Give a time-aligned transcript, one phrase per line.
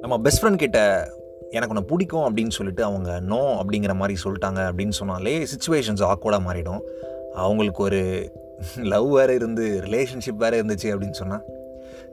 [0.00, 1.10] நம்ம best friend கிட்ட
[1.50, 6.80] எனக்கு உன்னை பிடிக்கும் அப்படின்னு சொல்லிட்டு அவங்க நோ அப்படிங்கிற மாதிரி சொல்லிட்டாங்க அப்படின்னு சொன்னாலே சுச்சுவேஷன்ஸ் ஆக்வர்டாக மாறிடும்.
[7.32, 8.32] அவங்களுக்கு ஒரு
[8.76, 11.42] லவ் வேறு இருந்து ரிலேஷன்ஷிப் வேறு இருந்துச்சு அப்படின்னு சொன்னால்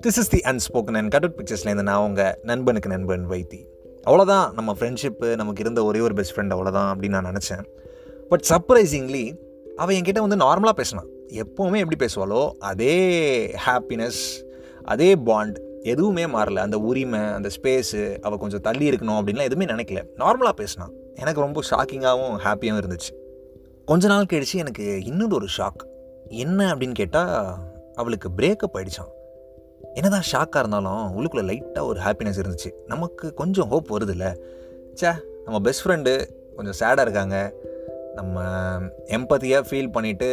[0.02, 3.68] this is the unspoken and cut பிக்சர்ஸ்லேருந்து நான் அவங்க நண்பனுக்கு நண்பன் வைத்தி.
[4.08, 7.64] அவ்வளோதான் நம்ம ஃப்ரெண்ட்ஷிப்பு நமக்கு இருந்த ஒரே ஒரு பெஸ்ட் ஃப்ரெண்ட் அவ்வளோதான் அப்படின்னு நான் நினச்சேன்.
[8.30, 9.40] பட் சர்ப்ரைசிங்லி
[9.76, 14.44] அவள் என்கிட்ட வந்து நார்மலாக பேசினான் எப்போவுமே எப்படி பேசுவாளோ அதே ஹாப்பினஸ்
[14.84, 16.56] அதே பாண்ட் எதுவுமே மாறல.
[16.56, 20.04] அந்த உரிமை அந்த ஸ்பேஸு அவள் கொஞ்சம் தள்ளி இருக்கணும் அப்படின்லாம் எதுவுமே நினைக்கல.
[20.18, 23.14] நார்மலாக பேசினான் எனக்கு ரொம்ப ஷாக்கிங்காகவும் ஹாப்பியாகவும் இருந்துச்சு.
[23.86, 25.86] கொஞ்ச நாள் கழிச்சு எனக்கு இன்னொரு ஒரு ஷாக்
[26.28, 27.56] என்ன அப்படின்னு கேட்டால்
[27.94, 29.12] அவளுக்கு பிரேக்கப் ஆயிடுச்சான்
[29.94, 32.72] என்னதான் ஷாக்காக இருந்தாலும் உள்ளுக்குள்ளே லைட்டாக ஒரு ஹாப்பினஸ் இருந்துச்சு.
[32.88, 34.38] நமக்கு கொஞ்சம் ஹோப் வருதுல்ல.
[35.02, 37.54] ச்சே நம்ம பெஸ்ட் ஃப்ரெண்டு கொஞ்சம் சேடாக இருக்காங்க.
[38.20, 38.44] நம்ம
[39.18, 40.30] எம்பத்தியாக ஃபீல் பண்ணிவிட்டு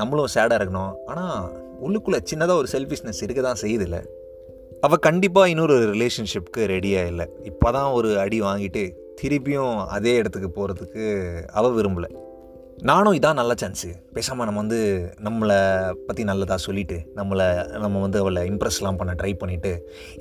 [0.00, 0.92] நம்மளும் சேடாக இருக்கணும்.
[1.12, 1.38] ஆனால்
[1.86, 3.98] உள்ளுக்குள்ளே சின்னதாக ஒரு செல்ஃபிஷ்னஸ் இருக்க தான் செய்யுதுல்ல.
[4.86, 7.26] அவள் கண்டிப்பாக இன்னொரு ரிலேஷன்ஷிப்க்கு ரெடியாக இல்லை.
[7.50, 8.84] இப்போ தான் ஒரு அடி வாங்கிட்டு
[9.20, 11.04] திருப்பியும் அதே இடத்துக்கு போகிறதுக்கு
[11.58, 12.10] அவள் விரும்பலை.
[12.88, 14.80] நானும் இதான் நல்ல சான்ஸு பேசாமல் நம்ம வந்து
[15.26, 15.56] நம்மளை
[16.08, 17.46] பற்றி நல்லதாக சொல்லிவிட்டு நம்மளை
[17.84, 19.72] நம்ம வந்து அவளை இம்ப்ரெஸ்லாம் பண்ண ட்ரை பண்ணிவிட்டு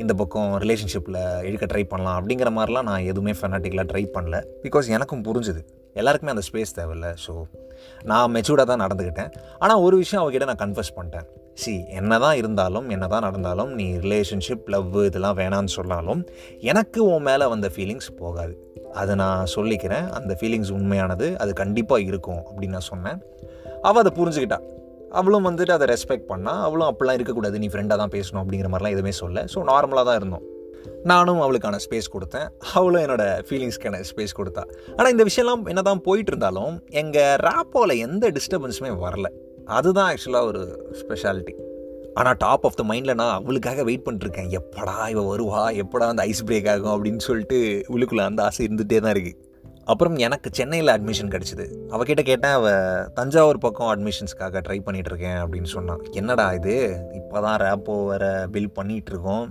[0.03, 4.39] இந்த பக்கம் ரிலேஷன்ஷிப்பில் இழுக்க ட்ரை பண்ணலாம் அப்படிங்கிற மாதிரிலாம் நான் எதுவுமே ஃபெனாட்டிக்கலாக ட்ரை பண்ணல.
[4.65, 5.63] பிகாஸ் எனக்கும் புரிஞ்சுது.
[6.01, 7.09] எல்லாருக்குமே அந்த ஸ்பேஸ் தேவையில்ல.
[7.25, 7.33] ஸோ
[8.09, 9.31] நான் மெச்சூர்டாக தான் நடந்துக்கிட்டேன்
[9.63, 11.27] ஆனால் ஒரு விஷயம் அவகிட்ட நான் கன்ஃபர்ஸ் பண்ணிட்டேன்.
[11.63, 16.21] சி என்ன தான் இருந்தாலும் என்ன தான் நடந்தாலும் நீ ரிலேஷன்ஷிப் லவ் இதெல்லாம் வேணான்னு சொன்னாலும்
[16.71, 18.55] எனக்கு உன் மேலே வந்த ஃபீலிங்ஸ் போகாது.
[19.01, 20.07] அதை நான் சொல்லிக்கிறேன்.
[20.17, 23.19] அந்த ஃபீலிங்ஸ் உண்மையானது அது கண்டிப்பாக இருக்கும் அப்படின்னு நான் சொன்னேன்.
[23.89, 24.59] அவள் அதை புரிஞ்சுக்கிட்டா.
[25.19, 27.59] அவளும் வந்துட்டு அதை ரெஸ்பெக்ட் பண்ணால் அவளும் அப்படிலாம் இருக்கக்கூடாது.
[27.63, 29.45] நீ ஃப்ரெண்டாக தான் பேசணும் அப்படிங்கிற மாதிரிலாம் எதுவுமே சொல்ல.
[29.53, 30.45] ஸோ நார்மலாக தான் இருந்தோம்.
[31.03, 32.49] நானும் அவளுக்கான ஸ்பேஸ் கொடுத்தேன்.
[32.73, 34.63] அவளும் என்னோடய ஃபீலிங்ஸ்க்கான ஸ்பேஸ் கொடுத்தா.
[34.95, 39.25] ஆனால் இந்த விஷயம்லாம் என்ன தான் போயிட்டு இருந்தாலும் எங்கள் ரேப்போவில் எந்த டிஸ்டர்பன்ஸுமே வரல.
[39.65, 41.53] அதுதான் ஆக்சுவலாக ஒரு ஸ்பெஷாலிட்டி
[42.13, 45.75] ஆனால் டாப் ஆஃப் த மைண்டில் நான் அவளுக்காக வெயிட் பண்ணிட்டுருக்கேன் எப்படா இவ வருவா?
[45.75, 47.05] எப்படா அந்த ஐஸ் பிரேக் ஆகும்?
[47.05, 49.43] அப்படின்னு சொல்லிட்டு உள்ளுக்குள்ளே அந்த ஆசை இருந்துகிட்டே தான் இருக்குது
[49.85, 51.65] அப்புறம் எனக்கு சென்னையில் அட்மிஷன் கிடச்சிது.
[51.89, 56.01] அவகிட்ட கேட்டேன் அவள் தஞ்சாவூர் பக்கம் அட்மிஷன்ஸ்க்காக ட்ரை பண்ணிகிட்ருக்கேன் அப்படின்னு சொன்னான்.
[56.11, 56.95] என்னடா இது?
[57.13, 59.45] இப்போ தான் ரேப்போ வேறு பில் பண்ணிகிட்ருக்கோம்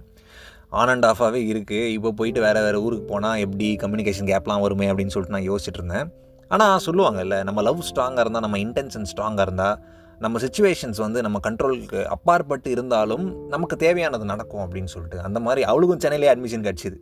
[0.80, 5.14] ஆன் அண்ட் ஆஃபாகவே இருக்குது இப்போ போயிட்டு வேறு வேறு ஊருக்கு போனால் எப்படி கம்யூனிகேஷன் கேப்லாம் வருமே அப்படின்னு
[5.14, 6.06] சொல்லிட்டு நான் யோசிச்சுட்டு இருந்தேன்.
[6.50, 9.76] ஆனால் சொல்லுவாங்கல்ல நம்ம லவ் ஸ்ட்ராங்காக இருந்தால் நம்ம இன்டென்ஷன் ஸ்ட்ராங்காக இருந்தால்
[10.24, 13.24] நம்ம சுச்சுவேஷன்ஸ் வந்து நம்ம கண்ட்ரோலுக்கு அப்பாற்பட்டு இருந்தாலும்
[13.54, 15.18] நமக்கு தேவையானது நடக்கும் அப்படின்னு சொல்லிட்டு.
[15.28, 16.98] அந்த மாதிரி அவளுக்கும் சென்னையிலே அட்மிஷன் கிடச்சிது.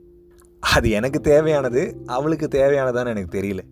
[0.62, 1.82] அது எனக்கு தேவையானது
[2.16, 3.62] அவளுக்கு தேவையானதான்னு எனக்கு தெரியல.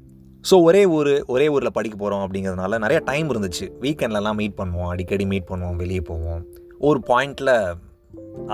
[0.45, 3.67] ஸோ ஒரே ஊர் ஒரே ஊரில் படிக்க போகிறோம் அப்படிங்கிறதுனால நிறைய டைம் இருந்துச்சு.
[3.85, 6.43] வீக்கெண்ட்லலாம் மீட் பண்ணுவோம் அடிக்கடி மீட் பண்ணுவோம் வெளியே போவோம்.
[6.89, 7.55] ஒரு பாயிண்டில்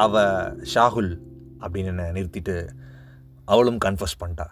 [0.05, 1.11] அவள் ஷாகுல்
[1.67, 2.57] அப்படின்னு என்னை நிறுத்திட்டு
[3.45, 4.47] அவளும் கன்ஃபர்ஸ் பண்ணிட்டா.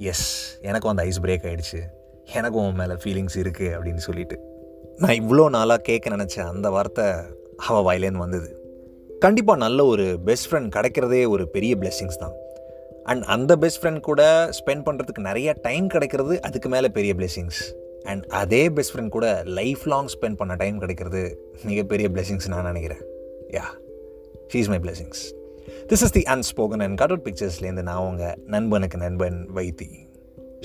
[0.00, 0.26] எஸ்
[0.68, 1.80] எனக்கும் அந்த ஐஸ் பிரேக் ஆகிடுச்சு
[2.38, 4.36] எனக்கும் உன் மேலே ஃபீலிங்ஸ் இருக்குது அப்படின்னு சொல்லிட்டு.
[5.02, 7.06] நான் இவ்வளோ நாளாக கேட்க நினச்ச அந்த வார்த்தை
[7.68, 8.48] அவள் வாயிலேருந்து வந்தது.
[9.24, 12.34] கண்டிப்பாக நல்ல ஒரு பெஸ்ட் ஃப்ரெண்ட் கிடைக்கிறதே ஒரு பெரிய பிளெஸ்ஸிங்ஸ் தான்.
[13.10, 14.22] அண்ட் அந்த பெஸ்ட் ஃப்ரெண்ட் கூட
[14.58, 17.60] ஸ்பெண்ட் பண்ணுறதுக்கு நிறைய டைம் கிடைக்கிறது அதுக்கு மேலே பெரிய பிளெஸ்ஸிங்ஸ்
[18.10, 19.26] அண்ட் அதே பெஸ்ட் ஃப்ரெண்ட் கூட
[19.58, 21.22] லைஃப் லாங் ஸ்பெண்ட் பண்ண டைம் கிடைக்கிறது
[21.70, 23.02] மிகப்பெரிய பிளெஸ்ஸிங்ஸ் நான் நினைக்கிறேன்.
[23.56, 23.66] Yeah
[24.52, 25.22] she's my blessings
[25.90, 29.90] this is the unspoken and cut out பிக்சர்ஸ்லேருந்து நான் உங்கள் நண்பனுக்கு நண்பன் வைத்தி.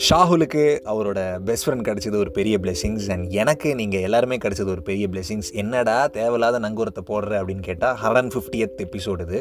[0.08, 5.06] ஷாகுலுக்கு அவரோட பெஸ்ட் ஃப்ரெண்ட் கிடச்சது ஒரு பெரிய பிளெஸிங்ஸ் அண்ட் எனக்கு நீங்கள் எல்லாருமே கிடச்சது ஒரு பெரிய
[5.14, 9.40] பிளெஸிங்ஸ் என்னடா தேவையில்லாத நங்கூரத்தை போடுற அப்படின்னு கேட்டால் ஹண்ட்ரட் அண்ட் ஃபிஃப்டியத் எபிசோடு இது.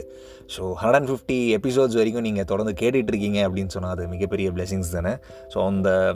[0.55, 5.13] So hundred and fifty episodes வரைக்கும் நீங்கள் தொடர்ந்து கேட்டுட்ருக்கீங்க அப்படின்னு சொன்னால் அது மிகப்பெரிய பிளெஸிங்ஸ் தானே.
[5.55, 6.15] ஸோ அந்த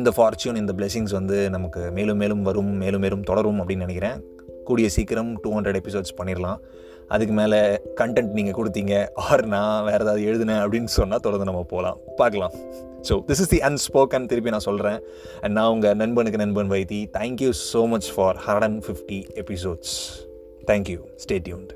[0.00, 4.16] இந்த ஃபார்ச்சூன் இந்த பிளெஸிங்ஸ் வந்து நமக்கு மேலும் மேலும் வரும் மேலும் மேலும் தொடரும் அப்படின்னு நினைக்கிறேன்.
[4.64, 6.58] கூடிய சீக்கிரம் டூ ஹண்ட்ரட் எபிசோட்ஸ் பண்ணிடலாம்.
[7.14, 7.58] அதுக்கு மேலே
[8.00, 8.94] கண்டென்ட் நீங்கள் கொடுத்தீங்க
[9.26, 11.98] ஆர் நான் வேறு ஏதாவது எழுதுனேன் அப்படின்னு சொன்னால் தொடர்ந்து நம்ம போகலாம்.
[12.20, 12.54] பார்க்கலாம்.
[13.08, 14.98] So this is the unspoken திருப்பி நான் சொல்கிறேன்
[15.42, 17.00] அண்ட் நான் உங்கள் நண்பனுக்கு நண்பன் Vaithi.
[17.18, 19.94] Thank you so much for hundred and fifty episodes
[20.72, 21.72] thank you stay tuned